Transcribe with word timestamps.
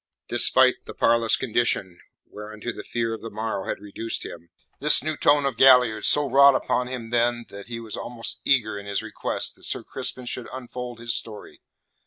Despite 0.27 0.85
the 0.87 0.95
parlous 0.95 1.35
condition 1.35 1.99
whereunto 2.25 2.71
the 2.73 2.83
fear 2.83 3.13
of 3.13 3.21
the 3.21 3.29
morrow 3.29 3.65
had 3.67 3.77
reduced 3.79 4.25
him, 4.25 4.49
this 4.79 5.03
new 5.03 5.15
tone 5.15 5.45
of 5.45 5.57
Galliard's 5.57 6.07
so 6.07 6.27
wrought 6.27 6.55
upon 6.55 6.87
him 6.87 7.11
then 7.11 7.45
that 7.49 7.67
he 7.67 7.79
was 7.79 7.95
almost 7.95 8.41
eager 8.43 8.79
in 8.79 8.87
his 8.87 9.03
request 9.03 9.55
that 9.57 9.63
Sir 9.63 9.83
Crispin 9.83 10.25
should 10.25 10.49
unfold 10.51 10.97
his 10.99 11.13
story. 11.13 11.61